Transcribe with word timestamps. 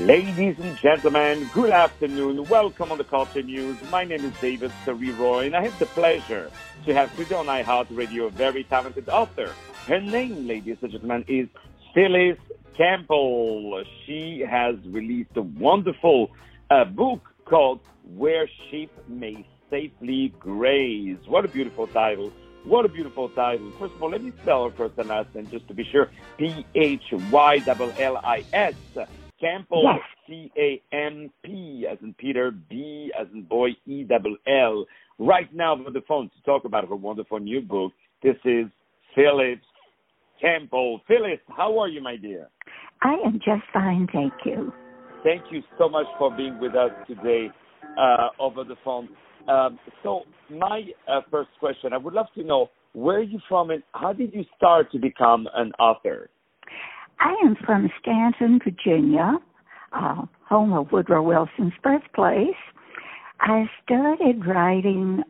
Ladies 0.00 0.56
and 0.60 0.76
gentlemen, 0.76 1.50
good 1.52 1.70
afternoon. 1.70 2.44
Welcome 2.44 2.92
on 2.92 2.98
the 2.98 3.04
Culture 3.04 3.42
News. 3.42 3.76
My 3.90 4.04
name 4.04 4.24
is 4.24 4.32
David 4.40 4.70
Sariroy, 4.86 5.46
and 5.46 5.56
I 5.56 5.64
have 5.64 5.76
the 5.80 5.86
pleasure 5.86 6.52
to 6.86 6.94
have 6.94 7.14
today 7.16 7.34
on 7.34 7.46
iHeartRadio 7.46 8.26
a 8.26 8.30
very 8.30 8.62
talented 8.62 9.08
author. 9.08 9.52
Her 9.88 10.00
name, 10.00 10.46
ladies 10.46 10.76
and 10.82 10.92
gentlemen, 10.92 11.24
is 11.26 11.48
Phyllis 11.94 12.38
Campbell. 12.76 13.82
She 14.06 14.44
has 14.48 14.76
released 14.86 15.32
a 15.34 15.42
wonderful 15.42 16.30
uh, 16.70 16.84
book 16.84 17.28
called 17.44 17.80
Where 18.14 18.48
Sheep 18.70 18.92
May 19.08 19.44
Safely 19.68 20.32
Graze. 20.38 21.18
What 21.26 21.44
a 21.44 21.48
beautiful 21.48 21.88
title. 21.88 22.32
What 22.62 22.84
a 22.84 22.88
beautiful 22.88 23.30
title. 23.30 23.72
First 23.80 23.94
of 23.94 24.02
all, 24.02 24.10
let 24.10 24.22
me 24.22 24.32
spell 24.42 24.68
her 24.68 24.76
first 24.76 24.96
and 24.96 25.08
last 25.08 25.34
name 25.34 25.48
just 25.50 25.66
to 25.66 25.74
be 25.74 25.82
sure. 25.90 26.08
P 26.36 26.64
H 26.76 27.02
Y 27.32 27.62
L 27.66 27.92
L 27.98 28.16
I 28.18 28.44
S. 28.52 28.74
Campbell, 29.40 29.82
yes. 29.84 30.00
C 30.26 30.52
A 30.58 30.82
M 30.94 31.30
P 31.44 31.86
as 31.90 31.98
in 32.02 32.14
Peter, 32.14 32.50
B 32.50 33.12
as 33.18 33.26
in 33.32 33.42
boy, 33.42 33.70
E 33.86 34.04
double 34.04 34.36
L. 34.46 34.84
Right 35.18 35.52
now 35.54 35.72
on 35.72 35.92
the 35.92 36.02
phone 36.06 36.30
to 36.30 36.42
talk 36.44 36.64
about 36.64 36.88
her 36.88 36.96
wonderful 36.96 37.38
new 37.38 37.60
book. 37.60 37.92
This 38.22 38.36
is 38.44 38.66
Phyllis 39.14 39.58
Campbell. 40.40 41.00
Phyllis, 41.06 41.40
how 41.56 41.78
are 41.78 41.88
you, 41.88 42.00
my 42.02 42.16
dear? 42.16 42.48
I 43.02 43.14
am 43.24 43.34
just 43.34 43.62
fine, 43.72 44.08
thank 44.12 44.32
you. 44.44 44.72
Thank 45.24 45.42
you 45.50 45.62
so 45.78 45.88
much 45.88 46.06
for 46.18 46.34
being 46.36 46.58
with 46.60 46.74
us 46.74 46.90
today 47.06 47.48
uh, 47.98 48.28
over 48.38 48.64
the 48.64 48.76
phone. 48.84 49.08
Um, 49.48 49.78
so, 50.02 50.22
my 50.50 50.82
uh, 51.08 51.20
first 51.30 51.50
question, 51.58 51.92
I 51.92 51.96
would 51.96 52.14
love 52.14 52.26
to 52.34 52.44
know 52.44 52.70
where 52.92 53.18
are 53.18 53.22
you 53.22 53.40
from 53.48 53.70
and 53.70 53.82
how 53.92 54.12
did 54.12 54.32
you 54.32 54.44
start 54.56 54.90
to 54.92 54.98
become 54.98 55.48
an 55.54 55.72
author? 55.78 56.30
I 57.20 57.34
am 57.44 57.56
from 57.64 57.90
Staunton, 58.00 58.60
Virginia, 58.62 59.38
uh, 59.92 60.22
home 60.48 60.72
of 60.72 60.92
Woodrow 60.92 61.22
Wilson's 61.22 61.72
birthplace. 61.82 62.56
I 63.40 63.68
started 63.84 64.46
writing, 64.46 65.22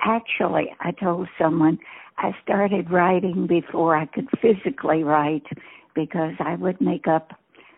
actually, 0.00 0.74
I 0.80 0.92
told 0.92 1.28
someone 1.38 1.78
I 2.18 2.32
started 2.42 2.90
writing 2.90 3.46
before 3.46 3.96
I 3.96 4.06
could 4.06 4.28
physically 4.42 5.04
write 5.04 5.46
because 5.94 6.34
I 6.40 6.56
would 6.56 6.80
make 6.80 7.06
up 7.06 7.32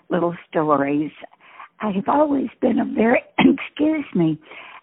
little 0.08 0.34
stories. 0.48 1.12
I 1.80 1.91
have 1.91 2.08
always 2.08 2.48
been 2.61 2.78
a 2.78 2.84
very, 2.84 3.23
excuse 3.39 4.06
me, 4.14 4.39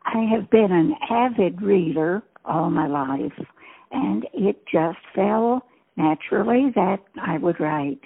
I 0.06 0.24
have 0.32 0.50
been 0.50 0.72
an 0.72 0.94
avid 1.10 1.62
reader 1.62 2.24
all 2.46 2.70
my 2.70 2.88
life, 2.88 3.46
and 3.92 4.26
it 4.34 4.64
just 4.72 5.00
fell 5.14 5.66
naturally 5.98 6.72
that 6.76 7.00
I 7.22 7.38
would 7.40 7.60
write. 7.60 8.02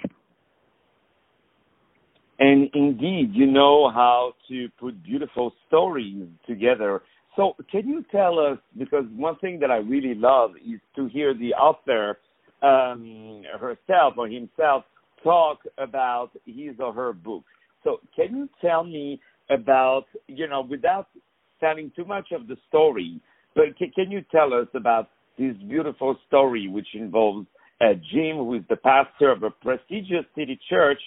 And 2.38 2.70
indeed, 2.74 3.30
you 3.32 3.46
know 3.46 3.90
how 3.90 4.32
to 4.48 4.68
put 4.80 5.02
beautiful 5.02 5.52
stories 5.68 6.26
together. 6.46 7.02
So, 7.36 7.54
can 7.70 7.88
you 7.88 8.04
tell 8.10 8.38
us? 8.38 8.58
Because 8.76 9.04
one 9.14 9.36
thing 9.38 9.58
that 9.60 9.70
I 9.70 9.76
really 9.76 10.14
love 10.14 10.52
is 10.56 10.80
to 10.96 11.06
hear 11.08 11.34
the 11.34 11.54
author 11.54 12.18
um, 12.62 13.42
herself 13.58 14.14
or 14.16 14.28
himself 14.28 14.84
talk 15.22 15.58
about 15.78 16.30
his 16.46 16.74
or 16.78 16.92
her 16.92 17.12
book. 17.12 17.44
So, 17.84 18.00
can 18.14 18.36
you 18.36 18.48
tell 18.60 18.84
me 18.84 19.20
about, 19.50 20.04
you 20.26 20.48
know, 20.48 20.62
without 20.62 21.08
telling 21.60 21.92
too 21.94 22.04
much 22.04 22.28
of 22.32 22.48
the 22.48 22.56
story, 22.68 23.20
but 23.54 23.76
can, 23.78 23.90
can 23.94 24.10
you 24.10 24.22
tell 24.30 24.52
us 24.52 24.66
about 24.74 25.10
this 25.38 25.54
beautiful 25.68 26.16
story 26.26 26.68
which 26.68 26.88
involves 26.94 27.46
uh, 27.80 27.94
Jim, 28.12 28.36
who 28.36 28.54
is 28.54 28.62
the 28.68 28.76
pastor 28.76 29.30
of 29.30 29.42
a 29.42 29.50
prestigious 29.50 30.24
city 30.36 30.58
church 30.68 31.00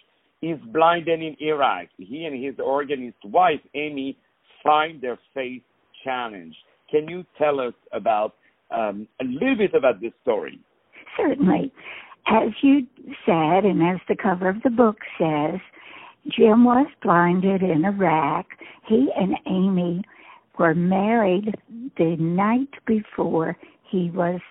is 0.45 0.59
blind 0.71 1.07
and 1.07 1.23
in 1.23 1.35
Iraq. 1.39 1.87
He 1.97 2.25
and 2.25 2.43
his 2.43 2.55
organist 2.63 3.17
wife, 3.23 3.61
Amy, 3.73 4.17
find 4.63 5.01
their 5.01 5.17
faith 5.33 5.63
challenged. 6.03 6.57
Can 6.89 7.07
you 7.07 7.25
tell 7.37 7.59
us 7.59 7.73
about 7.91 8.35
um, 8.71 9.07
a 9.21 9.25
little 9.25 9.57
bit 9.57 9.73
about 9.73 10.01
this 10.01 10.13
story? 10.21 10.59
Certainly. 11.17 11.71
As 12.27 12.49
you 12.61 12.87
said, 13.25 13.65
and 13.65 13.81
as 13.83 13.99
the 14.07 14.15
cover 14.15 14.49
of 14.49 14.61
the 14.63 14.69
book 14.69 14.97
says, 15.19 15.59
Jim 16.27 16.63
was 16.63 16.87
blinded 17.03 17.61
in 17.61 17.85
Iraq. 17.85 18.47
He 18.87 19.09
and 19.15 19.35
Amy 19.47 20.01
were 20.57 20.73
married 20.73 21.55
the 21.97 22.15
night 22.17 22.69
before 22.87 23.57
he 23.89 24.09
was 24.11 24.41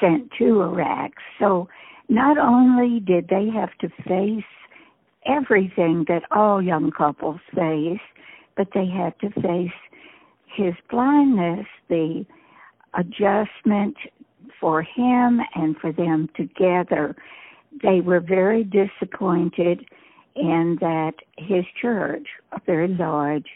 sent 0.00 0.30
to 0.38 0.62
Iraq. 0.62 1.12
So 1.38 1.68
not 2.08 2.38
only 2.38 3.00
did 3.00 3.28
they 3.28 3.48
have 3.54 3.76
to 3.80 3.88
face 4.06 4.44
everything 5.28 6.04
that 6.08 6.22
all 6.30 6.62
young 6.62 6.90
couples 6.90 7.40
face, 7.54 8.00
but 8.56 8.68
they 8.74 8.86
had 8.86 9.18
to 9.20 9.30
face 9.40 9.70
his 10.46 10.74
blindness, 10.90 11.66
the 11.88 12.24
adjustment 12.94 13.96
for 14.60 14.82
him 14.82 15.40
and 15.54 15.76
for 15.78 15.92
them 15.92 16.28
together. 16.36 17.14
They 17.82 18.00
were 18.00 18.20
very 18.20 18.64
disappointed 18.64 19.84
in 20.34 20.78
that 20.80 21.14
his 21.36 21.64
church, 21.80 22.26
a 22.52 22.60
very 22.66 22.88
large, 22.88 23.46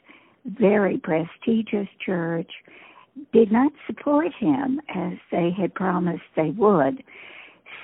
very 0.44 0.98
prestigious 0.98 1.88
church, 2.04 2.50
did 3.32 3.52
not 3.52 3.72
support 3.86 4.32
him 4.38 4.80
as 4.94 5.14
they 5.30 5.50
had 5.50 5.74
promised 5.74 6.22
they 6.36 6.50
would. 6.50 7.02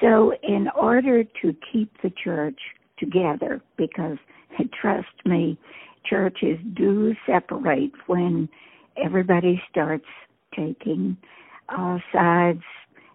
So, 0.00 0.32
in 0.42 0.68
order 0.76 1.24
to 1.24 1.56
keep 1.72 1.90
the 2.02 2.10
church 2.10 2.58
together 2.98 3.60
because 3.76 4.18
trust 4.80 5.08
me, 5.24 5.58
churches 6.04 6.58
do 6.74 7.14
separate 7.26 7.92
when 8.06 8.48
everybody 9.02 9.60
starts 9.70 10.06
taking 10.54 11.16
uh, 11.68 11.98
sides 12.12 12.62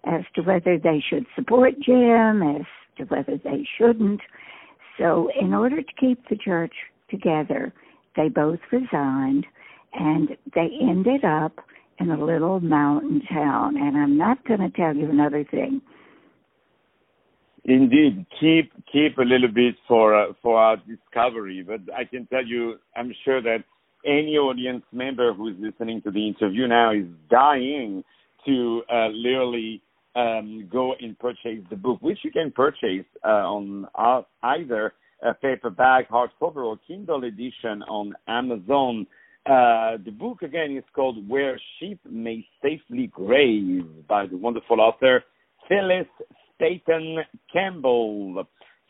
as 0.06 0.22
to 0.36 0.42
whether 0.42 0.78
they 0.78 1.04
should 1.08 1.26
support 1.36 1.74
Jim, 1.80 2.44
as 2.44 2.66
to 2.98 3.04
whether 3.06 3.40
they 3.44 3.68
shouldn't. 3.78 4.22
So, 4.98 5.30
in 5.40 5.54
order 5.54 5.82
to 5.82 5.94
keep 6.00 6.28
the 6.30 6.36
church 6.36 6.74
together, 7.10 7.74
they 8.16 8.30
both 8.30 8.60
resigned 8.72 9.46
and 9.94 10.30
they 10.54 10.70
ended 10.82 11.24
up 11.24 11.60
in 12.00 12.12
a 12.12 12.24
little 12.24 12.60
mountain 12.60 13.22
town. 13.32 13.78
And 13.78 13.98
I'm 13.98 14.18
not 14.18 14.46
going 14.46 14.60
to 14.60 14.70
tell 14.70 14.96
you 14.96 15.10
another 15.10 15.44
thing. 15.44 15.82
Indeed, 17.66 18.26
keep 18.40 18.74
keep 18.92 19.18
a 19.18 19.22
little 19.22 19.48
bit 19.48 19.76
for 19.88 20.16
uh, 20.16 20.34
for 20.42 20.58
our 20.58 20.78
discovery. 20.78 21.64
But 21.66 21.82
I 21.96 22.04
can 22.04 22.26
tell 22.28 22.46
you, 22.46 22.76
I'm 22.96 23.14
sure 23.24 23.42
that 23.42 23.64
any 24.06 24.38
audience 24.38 24.84
member 24.92 25.34
who's 25.34 25.56
listening 25.58 26.02
to 26.02 26.12
the 26.12 26.28
interview 26.28 26.68
now 26.68 26.92
is 26.92 27.06
dying 27.30 28.04
to 28.46 28.84
uh, 28.92 29.08
literally 29.08 29.82
um, 30.16 30.68
go 30.70 30.94
and 31.00 31.18
purchase 31.18 31.64
the 31.70 31.78
book, 31.78 32.02
which 32.02 32.20
you 32.24 32.32
can 32.32 32.52
purchase 32.52 33.06
uh, 33.24 33.48
on 33.48 33.88
uh, 33.96 34.22
either 34.44 34.94
a 35.26 35.34
paperback, 35.34 36.10
hardcover, 36.10 36.66
or 36.66 36.78
Kindle 36.86 37.24
edition 37.24 37.82
on 37.84 38.14
Amazon. 38.28 39.08
Uh, 39.46 39.98
the 40.04 40.12
book 40.12 40.42
again 40.42 40.76
is 40.76 40.84
called 40.94 41.28
"Where 41.30 41.58
Sheep 41.80 42.00
May 42.10 42.46
Safely 42.62 43.08
Graze" 43.08 43.84
by 44.10 44.26
the 44.26 44.36
wonderful 44.36 44.82
author 44.82 45.24
Phyllis 45.70 46.08
Staton 46.56 47.20
Campbell. 47.52 48.46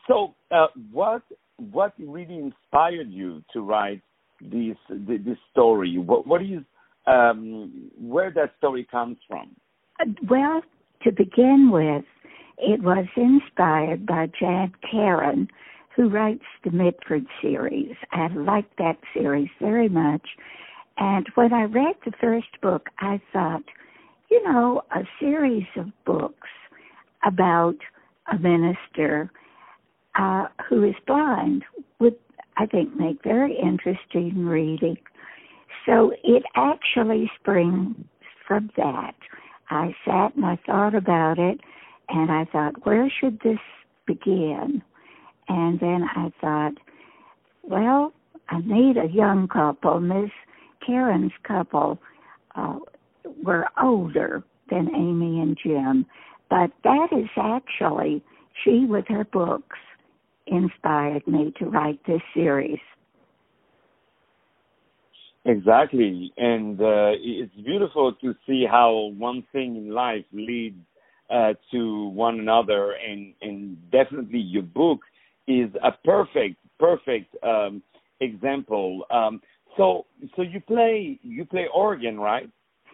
So, 0.06 0.34
uh, 0.50 0.66
what 0.92 1.22
what 1.58 1.94
really 1.98 2.36
inspired 2.36 3.10
you 3.10 3.42
to 3.52 3.60
write 3.60 4.02
this 4.40 4.76
this 4.90 5.38
story? 5.50 5.98
What 5.98 6.26
what 6.26 6.42
is 6.42 6.62
um, 7.06 7.90
where 7.98 8.30
that 8.32 8.52
story 8.58 8.86
comes 8.90 9.18
from? 9.28 9.54
Uh, 10.00 10.06
well, 10.28 10.62
to 11.02 11.12
begin 11.12 11.70
with, 11.70 12.04
it 12.58 12.82
was 12.82 13.06
inspired 13.16 14.06
by 14.06 14.28
Jan 14.38 14.72
Karon, 14.90 15.48
who 15.94 16.08
writes 16.08 16.44
the 16.64 16.70
Mitford 16.70 17.26
series. 17.40 17.94
I 18.12 18.28
like 18.28 18.76
that 18.76 18.98
series 19.12 19.50
very 19.60 19.88
much. 19.88 20.26
And 20.96 21.26
when 21.34 21.52
I 21.52 21.64
read 21.64 21.96
the 22.04 22.12
first 22.20 22.60
book, 22.62 22.88
I 22.98 23.20
thought, 23.32 23.64
you 24.30 24.42
know, 24.44 24.82
a 24.92 25.00
series 25.20 25.66
of 25.76 25.86
books 26.04 26.48
about 27.26 27.76
a 28.32 28.38
minister 28.38 29.30
uh, 30.18 30.46
who 30.68 30.84
is 30.84 30.94
blind 31.06 31.64
would, 31.98 32.16
I 32.56 32.66
think, 32.66 32.96
make 32.96 33.22
very 33.22 33.56
interesting 33.58 34.46
reading. 34.46 34.96
So 35.86 36.12
it 36.22 36.44
actually 36.54 37.30
springs 37.40 37.96
from 38.46 38.70
that. 38.76 39.14
I 39.70 39.94
sat 40.04 40.34
and 40.36 40.44
I 40.44 40.58
thought 40.66 40.94
about 40.94 41.38
it, 41.38 41.60
and 42.08 42.30
I 42.30 42.44
thought, 42.44 42.86
where 42.86 43.10
should 43.10 43.40
this 43.40 43.58
begin? 44.06 44.82
And 45.48 45.80
then 45.80 46.04
I 46.14 46.30
thought, 46.40 46.74
well, 47.62 48.12
I 48.48 48.60
need 48.60 48.96
a 48.96 49.08
young 49.12 49.48
couple. 49.48 50.00
Miss 50.00 50.30
Karon's 50.86 51.32
couple 51.46 51.98
uh, 52.54 52.78
were 53.42 53.66
older 53.82 54.42
than 54.70 54.94
Amy 54.94 55.40
and 55.40 55.56
Jim, 55.62 56.06
but 56.54 56.70
that 56.84 57.08
is 57.10 57.28
actually, 57.36 58.22
she 58.62 58.86
with 58.88 59.06
her 59.08 59.24
books 59.24 59.76
inspired 60.46 61.26
me 61.26 61.52
to 61.58 61.64
write 61.64 61.98
this 62.06 62.20
series. 62.32 62.78
Exactly, 65.44 66.32
and 66.36 66.80
uh, 66.80 67.10
it's 67.18 67.52
beautiful 67.56 68.14
to 68.20 68.36
see 68.46 68.64
how 68.70 69.12
one 69.18 69.42
thing 69.52 69.74
in 69.74 69.90
life 69.90 70.24
leads 70.32 70.78
uh, 71.28 71.54
to 71.72 72.06
one 72.10 72.38
another, 72.38 72.92
and 72.92 73.34
and 73.42 73.90
definitely 73.90 74.38
your 74.38 74.62
book 74.62 75.00
is 75.48 75.70
a 75.82 75.90
perfect 76.04 76.56
perfect 76.78 77.34
um, 77.42 77.82
example. 78.20 79.04
Um, 79.10 79.42
so 79.76 80.06
so 80.36 80.42
you 80.42 80.60
play 80.60 81.18
you 81.22 81.44
play 81.46 81.66
organ, 81.74 82.20
right? 82.20 82.48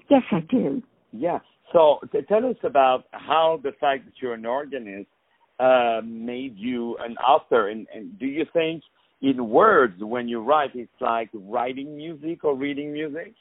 Yes, 0.08 0.22
I 0.32 0.40
do. 0.48 0.82
Yeah. 1.12 1.40
So 1.72 2.00
tell 2.28 2.46
us 2.46 2.56
about 2.64 3.04
how 3.12 3.60
the 3.62 3.72
fact 3.80 4.04
that 4.06 4.14
you're 4.20 4.34
an 4.34 4.46
organist 4.46 5.08
uh, 5.58 6.00
made 6.04 6.56
you 6.56 6.96
an 6.98 7.16
author, 7.18 7.68
and, 7.68 7.86
and 7.94 8.18
do 8.18 8.26
you 8.26 8.46
think 8.52 8.82
in 9.20 9.50
words 9.50 10.02
when 10.02 10.26
you 10.26 10.40
write 10.40 10.70
it's 10.74 10.90
like 11.00 11.28
writing 11.34 11.96
music 11.96 12.44
or 12.44 12.56
reading 12.56 12.92
music? 12.92 13.34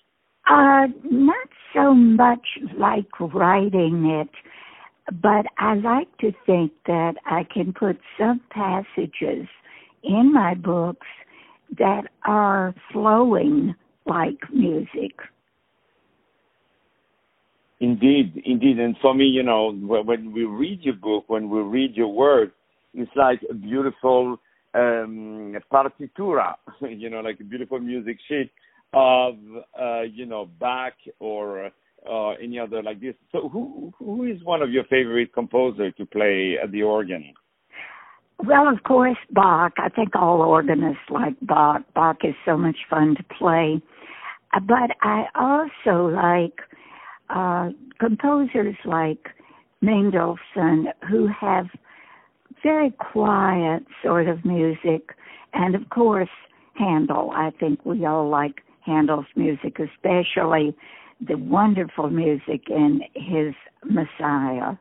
Uh, 0.50 0.88
not 1.10 1.48
so 1.74 1.94
much 1.94 2.46
like 2.78 3.08
writing 3.20 4.06
it, 4.22 4.30
but 5.22 5.46
I 5.58 5.76
like 5.76 6.16
to 6.20 6.32
think 6.46 6.72
that 6.88 7.14
I 7.26 7.46
can 7.52 7.74
put 7.74 8.00
some 8.18 8.42
passages 8.50 9.48
in 10.04 10.34
my 10.34 10.56
books 10.56 11.08
that 11.78 12.04
are 12.26 12.74
flowing 12.92 13.76
like 14.06 14.40
music. 14.52 15.14
Indeed, 17.82 18.42
indeed. 18.46 18.80
And 18.80 18.96
for 19.02 19.14
me, 19.14 19.26
you 19.26 19.44
know, 19.44 19.72
when 19.72 20.34
we 20.34 20.44
read 20.44 20.82
your 20.82 20.96
book, 20.96 21.26
when 21.28 21.50
we 21.50 21.62
read 21.62 21.96
your 21.96 22.12
words, 22.12 22.52
it's 22.94 23.12
like 23.16 23.40
a 23.50 23.54
beautiful 23.54 24.38
um, 24.74 25.56
partitura, 25.72 26.56
you 26.82 27.10
know, 27.10 27.22
like 27.22 27.40
a 27.40 27.44
beautiful 27.44 27.80
music 27.80 28.18
sheet 28.28 28.52
of, 28.94 29.36
uh, 29.80 30.02
you 30.02 30.26
know, 30.26 30.50
Bach 30.60 30.94
or 31.20 31.72
uh, 32.10 32.30
any 32.42 32.60
other 32.60 32.84
like 32.84 33.00
this. 33.00 33.16
So, 33.32 33.50
who 33.50 33.94
who 33.98 34.26
is 34.26 34.44
one 34.44 34.62
of 34.62 34.72
your 34.72 34.84
favorite 34.86 35.34
composers 35.34 35.94
to 35.98 36.06
play 36.06 36.58
at 36.62 36.72
the 36.72 36.84
organ? 36.84 37.34
Well, 38.44 38.68
of 38.68 38.84
course, 38.84 39.18
Bach. 39.32 39.74
I 39.78 39.90
think 39.90 40.16
all 40.16 40.42
organists 40.42 41.10
like 41.10 41.36
Bach. 41.42 41.82
Bach 41.94 42.18
is 42.24 42.36
so 42.46 42.58
much 42.58 42.78
fun 42.90 43.16
to 43.16 43.24
play. 43.38 43.82
But 44.54 44.92
I 45.02 45.26
also 45.36 46.08
like 46.08 46.60
uh, 47.30 47.70
composers 48.00 48.76
like 48.86 49.30
Mendelssohn 49.82 50.88
who 51.10 51.28
have 51.28 51.68
very 52.64 52.92
quiet 52.92 53.84
sort 54.04 54.28
of 54.28 54.44
music, 54.44 55.16
and 55.54 55.76
of 55.76 55.90
course 55.90 56.30
Handel. 56.76 57.32
I 57.34 57.52
think 57.60 57.86
we 57.86 58.06
all 58.06 58.30
like 58.30 58.62
Handel's 58.86 59.26
music, 59.36 59.78
especially 59.80 60.76
the 61.26 61.38
wonderful 61.38 62.10
music 62.10 62.64
in 62.70 63.02
his 63.14 63.54
Messiah. 63.84 64.76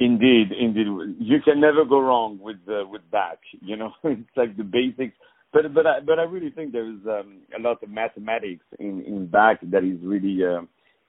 Indeed, 0.00 0.52
indeed, 0.58 0.86
you 1.18 1.40
can 1.44 1.60
never 1.60 1.84
go 1.84 2.00
wrong 2.00 2.38
with 2.40 2.56
uh, 2.68 2.86
with 2.88 3.02
Bach. 3.10 3.38
You 3.60 3.76
know, 3.76 3.92
it's 4.04 4.36
like 4.36 4.56
the 4.56 4.64
basics. 4.64 5.14
But 5.52 5.74
but 5.74 5.86
I, 5.86 6.00
but 6.00 6.18
I 6.18 6.22
really 6.22 6.50
think 6.50 6.72
there 6.72 6.88
is 6.88 7.00
um, 7.06 7.42
a 7.56 7.60
lot 7.60 7.82
of 7.82 7.90
mathematics 7.90 8.64
in 8.78 9.02
in 9.02 9.26
Bach 9.26 9.58
that 9.62 9.84
is 9.84 9.98
really 10.02 10.38
uh, 10.44 10.62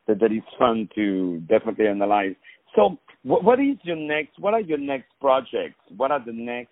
that 0.08 0.20
that 0.20 0.32
is 0.32 0.44
fun 0.60 0.90
to 0.96 1.40
definitely 1.48 1.88
analyze. 1.88 2.36
So, 2.76 2.98
what, 3.24 3.44
what 3.44 3.60
is 3.60 3.78
your 3.84 3.96
next? 3.96 4.40
What 4.40 4.54
are 4.54 4.62
your 4.62 4.78
next 4.78 5.08
projects? 5.22 5.80
What 5.96 6.12
are 6.12 6.24
the 6.24 6.34
next? 6.34 6.72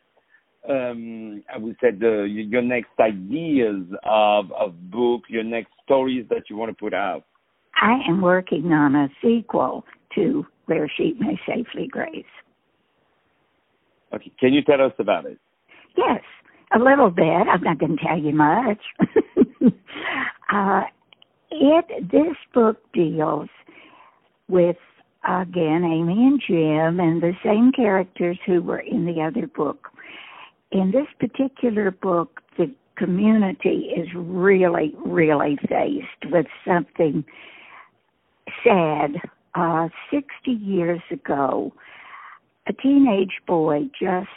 Um, 0.69 1.43
I 1.53 1.57
would 1.57 1.75
say 1.81 1.91
the 1.91 2.23
your 2.29 2.61
next 2.61 2.91
ideas 2.99 3.85
of 4.03 4.51
of 4.51 4.91
book, 4.91 5.23
your 5.29 5.43
next 5.43 5.71
stories 5.85 6.25
that 6.29 6.49
you 6.49 6.57
want 6.57 6.69
to 6.69 6.75
put 6.75 6.93
out. 6.93 7.23
I 7.81 7.99
am 8.07 8.21
working 8.21 8.71
on 8.73 8.95
a 8.95 9.07
sequel 9.23 9.85
to 10.15 10.45
Where 10.65 10.91
Sheep 10.97 11.19
May 11.19 11.39
Safely 11.47 11.87
Graze. 11.87 12.25
Okay, 14.13 14.31
can 14.39 14.53
you 14.53 14.61
tell 14.61 14.81
us 14.81 14.91
about 14.99 15.25
it? 15.25 15.39
Yes, 15.97 16.21
a 16.73 16.79
little 16.79 17.09
bit. 17.09 17.25
I'm 17.25 17.61
not 17.61 17.79
going 17.79 17.97
to 17.97 18.03
tell 18.03 18.17
you 18.17 18.33
much. 18.33 18.81
uh, 20.53 20.81
it 21.51 22.11
this 22.11 22.37
book 22.53 22.77
deals 22.93 23.49
with 24.47 24.77
again 25.27 25.83
Amy 25.83 26.13
and 26.13 26.41
Jim 26.45 26.99
and 26.99 27.21
the 27.21 27.33
same 27.43 27.71
characters 27.71 28.37
who 28.45 28.61
were 28.61 28.79
in 28.79 29.05
the 29.05 29.21
other 29.21 29.47
book. 29.47 29.89
In 30.71 30.91
this 30.91 31.07
particular 31.19 31.91
book, 31.91 32.41
the 32.57 32.71
community 32.95 33.91
is 33.95 34.07
really, 34.15 34.95
really 35.05 35.57
faced 35.67 36.31
with 36.31 36.45
something 36.65 37.25
sad. 38.63 39.15
Uh, 39.53 39.89
60 40.09 40.49
years 40.49 41.01
ago, 41.11 41.73
a 42.67 42.73
teenage 42.73 43.41
boy 43.45 43.81
just 43.99 44.29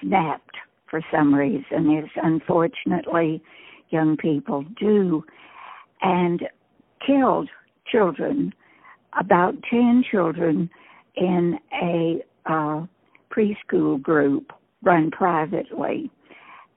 snapped 0.00 0.55
for 0.88 1.00
some 1.10 1.34
reason, 1.34 1.98
as 1.98 2.10
unfortunately 2.22 3.42
young 3.90 4.16
people 4.16 4.64
do, 4.78 5.24
and 6.02 6.48
killed 7.04 7.48
children 7.90 8.52
about 9.18 9.54
10 9.70 10.04
children 10.10 10.68
in 11.16 11.58
a 11.72 12.22
uh, 12.46 12.84
preschool 13.30 14.00
group 14.00 14.52
run 14.82 15.10
privately. 15.10 16.10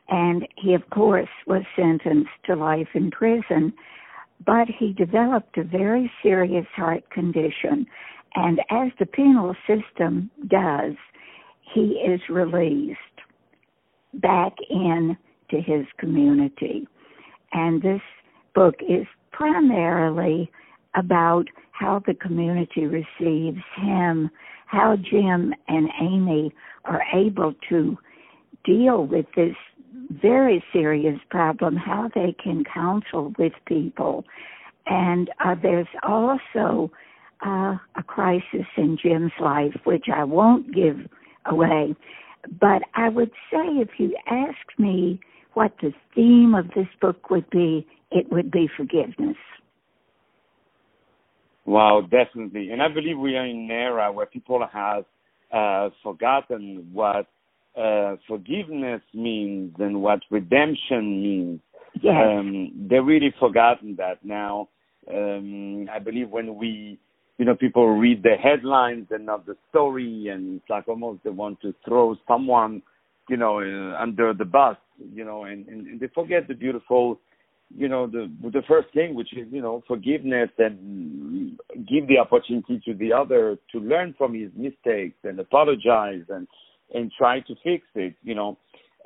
And 0.07 0.47
he, 0.57 0.73
of 0.73 0.89
course, 0.89 1.29
was 1.45 1.63
sentenced 1.75 2.31
to 2.45 2.55
life 2.55 2.87
in 2.93 3.11
prison, 3.11 3.73
but 4.45 4.67
he 4.67 4.93
developed 4.93 5.57
a 5.57 5.63
very 5.63 6.11
serious 6.23 6.65
heart 6.75 7.09
condition. 7.11 7.85
And 8.35 8.59
as 8.69 8.91
the 8.99 9.05
penal 9.05 9.55
system 9.67 10.31
does, 10.47 10.93
he 11.73 12.01
is 12.05 12.21
released 12.29 12.99
back 14.15 14.53
in 14.69 15.17
to 15.51 15.57
his 15.61 15.85
community. 15.97 16.87
And 17.53 17.81
this 17.81 18.01
book 18.53 18.75
is 18.87 19.05
primarily 19.31 20.51
about 20.95 21.45
how 21.71 22.01
the 22.05 22.13
community 22.13 22.85
receives 22.85 23.63
him, 23.75 24.29
how 24.65 24.95
Jim 24.97 25.53
and 25.67 25.89
Amy 26.01 26.53
are 26.85 27.01
able 27.13 27.53
to 27.69 27.97
deal 28.65 29.05
with 29.05 29.25
this 29.35 29.55
very 30.21 30.63
serious 30.73 31.19
problem, 31.29 31.75
how 31.75 32.09
they 32.13 32.35
can 32.43 32.63
counsel 32.63 33.33
with 33.37 33.53
people. 33.65 34.25
And 34.87 35.29
uh, 35.43 35.55
there's 35.61 35.87
also 36.03 36.91
uh, 37.45 37.77
a 37.95 38.03
crisis 38.05 38.65
in 38.75 38.97
Jim's 39.01 39.31
life, 39.39 39.75
which 39.83 40.05
I 40.13 40.23
won't 40.23 40.73
give 40.73 40.97
away. 41.45 41.95
But 42.59 42.83
I 42.95 43.09
would 43.09 43.31
say 43.51 43.65
if 43.81 43.89
you 43.97 44.15
ask 44.27 44.57
me 44.77 45.19
what 45.53 45.73
the 45.81 45.93
theme 46.15 46.55
of 46.55 46.67
this 46.75 46.87
book 47.01 47.29
would 47.29 47.49
be, 47.49 47.85
it 48.11 48.31
would 48.31 48.51
be 48.51 48.69
forgiveness. 48.75 49.37
Wow, 51.65 52.01
definitely. 52.01 52.71
And 52.71 52.81
I 52.81 52.87
believe 52.87 53.19
we 53.19 53.35
are 53.35 53.45
in 53.45 53.57
an 53.57 53.71
era 53.71 54.11
where 54.11 54.25
people 54.25 54.65
have 54.71 55.05
uh, 55.51 55.89
forgotten 56.01 56.89
what 56.91 57.27
uh, 57.77 58.15
forgiveness 58.27 59.01
means 59.13 59.75
and 59.79 60.01
what 60.01 60.19
redemption 60.31 61.21
means. 61.21 61.59
Yes. 62.01 62.15
Um, 62.17 62.87
they've 62.89 63.05
really 63.05 63.33
forgotten 63.39 63.95
that 63.97 64.23
now. 64.23 64.69
Um, 65.11 65.87
I 65.91 65.99
believe 65.99 66.29
when 66.29 66.55
we, 66.55 66.99
you 67.39 67.45
know, 67.45 67.55
people 67.55 67.87
read 67.87 68.21
the 68.21 68.35
headlines 68.35 69.07
and 69.09 69.25
not 69.25 69.45
the 69.47 69.55
story, 69.69 70.27
and 70.27 70.57
it's 70.57 70.69
like 70.69 70.87
almost 70.87 71.23
they 71.23 71.31
want 71.31 71.59
to 71.61 71.73
throw 71.87 72.15
someone, 72.27 72.83
you 73.29 73.37
know, 73.37 73.59
uh, 73.59 73.97
under 73.99 74.33
the 74.33 74.45
bus, 74.45 74.77
you 75.13 75.23
know, 75.25 75.45
and, 75.45 75.65
and, 75.67 75.87
and 75.87 75.99
they 75.99 76.07
forget 76.13 76.47
the 76.47 76.53
beautiful 76.53 77.19
you 77.75 77.87
know 77.87 78.07
the 78.07 78.31
the 78.51 78.63
first 78.67 78.87
thing 78.93 79.13
which 79.13 79.31
is 79.37 79.47
you 79.51 79.61
know 79.61 79.83
forgiveness 79.87 80.49
and 80.57 81.57
give 81.87 82.07
the 82.07 82.17
opportunity 82.17 82.81
to 82.83 82.93
the 82.95 83.13
other 83.13 83.57
to 83.71 83.79
learn 83.79 84.13
from 84.17 84.33
his 84.33 84.49
mistakes 84.55 85.17
and 85.23 85.39
apologize 85.39 86.23
and 86.29 86.47
and 86.93 87.11
try 87.17 87.39
to 87.41 87.55
fix 87.63 87.85
it 87.95 88.15
you 88.23 88.35
know. 88.35 88.57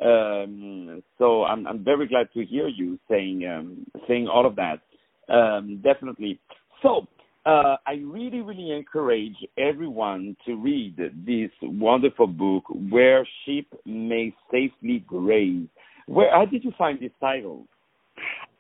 Um 0.04 1.04
so 1.18 1.44
i'm 1.44 1.68
i'm 1.68 1.84
very 1.84 2.08
glad 2.08 2.30
to 2.34 2.46
hear 2.46 2.68
you 2.68 2.98
saying 3.10 3.46
um 3.46 3.86
saying 4.08 4.28
all 4.28 4.46
of 4.46 4.56
that. 4.56 4.80
Um 5.28 5.82
definitely. 5.84 6.40
So 6.82 7.08
uh, 7.46 7.76
I 7.86 7.94
really, 8.04 8.42
really 8.42 8.72
encourage 8.72 9.36
everyone 9.58 10.38
to 10.46 10.56
read 10.56 10.96
this 10.98 11.52
wonderful 11.62 12.28
book, 12.28 12.64
Where 12.90 13.28
Sheep 13.46 13.68
May 13.86 14.34
Safely 14.50 15.04
Graze. 15.06 15.68
Where, 16.08 16.32
how 16.32 16.46
did 16.46 16.64
you 16.64 16.72
find 16.78 17.00
this 17.00 17.12
title? 17.20 17.68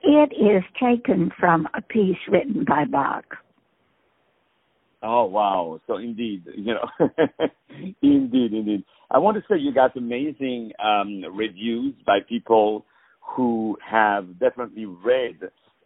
It 0.01 0.33
is 0.33 0.63
taken 0.81 1.31
from 1.39 1.67
a 1.73 1.81
piece 1.81 2.17
written 2.29 2.65
by 2.65 2.83
Bach. 2.85 3.23
Oh 5.01 5.25
wow! 5.25 5.81
So 5.85 5.97
indeed, 5.97 6.43
you 6.55 6.73
know, 6.73 6.89
indeed, 8.01 8.53
indeed. 8.53 8.83
I 9.11 9.17
want 9.17 9.35
to 9.35 9.43
say 9.49 9.59
you 9.59 9.73
got 9.73 9.97
amazing 9.97 10.71
um, 10.83 11.23
reviews 11.33 11.93
by 12.05 12.19
people 12.27 12.85
who 13.19 13.77
have 13.85 14.39
definitely 14.39 14.85
read 14.85 15.39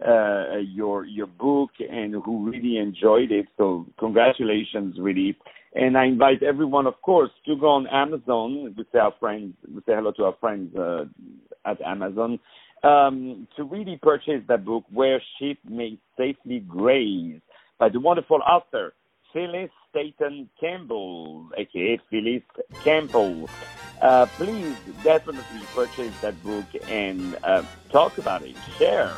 uh, 0.06 0.58
your 0.58 1.06
your 1.06 1.28
book 1.28 1.72
and 1.80 2.14
who 2.14 2.50
really 2.50 2.78
enjoyed 2.78 3.32
it. 3.32 3.48
So 3.58 3.86
congratulations, 4.00 4.98
really. 5.00 5.38
And 5.74 5.98
I 5.98 6.06
invite 6.06 6.44
everyone, 6.44 6.88
of 6.88 7.02
course, 7.02 7.30
to 7.46 7.56
go 7.56 7.70
on 7.70 7.88
Amazon. 7.88 8.74
We 8.78 8.86
say 8.92 9.00
our 9.00 9.14
friends, 9.20 9.54
we 9.68 9.80
say 9.82 9.94
hello 9.96 10.12
to 10.14 10.26
our 10.26 10.36
friends 10.40 10.76
uh, 10.76 11.06
at 11.66 11.82
Amazon 11.82 12.40
um, 12.84 13.48
to 13.56 13.64
really 13.64 14.00
purchase 14.02 14.42
that 14.48 14.66
book, 14.66 14.86
Where 14.92 15.22
Sheep 15.38 15.60
May 15.68 15.98
Safely 16.18 16.60
Graze, 16.60 17.42
by 17.80 17.90
the 17.90 18.00
wonderful 18.00 18.40
author 18.42 18.94
Phyllis 19.34 19.70
Staton 19.90 20.50
Campbell, 20.60 21.50
aka 21.58 22.00
Phyllis 22.10 22.44
Campbell. 22.84 23.50
Uh, 24.02 24.26
please 24.38 24.76
definitely 25.04 25.62
purchase 25.74 26.14
that 26.22 26.42
book 26.44 26.66
and 26.88 27.38
uh, 27.44 27.64
talk 27.92 28.18
about 28.18 28.44
it. 28.44 28.56
Share 28.78 29.16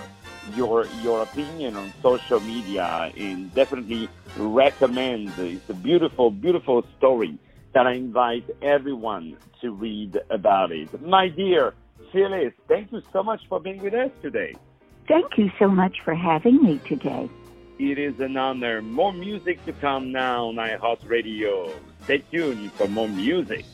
your 0.55 0.85
your 1.01 1.21
opinion 1.23 1.75
on 1.75 1.93
social 2.01 2.39
media 2.39 3.11
and 3.15 3.53
definitely 3.53 4.09
recommend. 4.37 5.31
It's 5.37 5.69
a 5.69 5.73
beautiful, 5.73 6.31
beautiful 6.31 6.85
story 6.97 7.37
that 7.73 7.85
I 7.85 7.93
invite 7.93 8.49
everyone 8.61 9.37
to 9.61 9.71
read 9.71 10.19
about 10.29 10.71
it. 10.71 11.01
My 11.01 11.27
dear 11.27 11.73
Phyllis, 12.11 12.53
thank 12.67 12.91
you 12.91 13.01
so 13.13 13.23
much 13.23 13.41
for 13.47 13.59
being 13.59 13.81
with 13.81 13.93
us 13.93 14.11
today. 14.21 14.55
Thank 15.07 15.37
you 15.37 15.51
so 15.59 15.67
much 15.67 15.97
for 16.03 16.13
having 16.13 16.61
me 16.61 16.79
today. 16.87 17.29
It 17.79 17.97
is 17.97 18.19
an 18.19 18.35
honor. 18.37 18.81
More 18.81 19.13
music 19.13 19.63
to 19.65 19.73
come 19.73 20.11
now 20.11 20.47
on 20.47 20.55
iHeartRadio. 20.55 21.71
Stay 22.03 22.19
tuned 22.31 22.71
for 22.73 22.87
more 22.87 23.07
music. 23.07 23.65